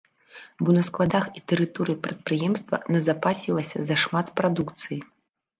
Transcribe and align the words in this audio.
Бо 0.63 0.69
на 0.77 0.83
складах 0.87 1.27
і 1.41 1.43
тэрыторыі 1.53 1.97
прадпрыемства 2.07 2.81
назапасілася 2.97 3.77
зашмат 3.91 4.35
прадукцыі. 4.43 4.99